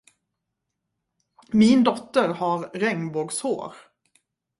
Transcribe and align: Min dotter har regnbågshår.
Min 1.51 1.83
dotter 1.83 2.29
har 2.29 2.69
regnbågshår. 2.73 3.75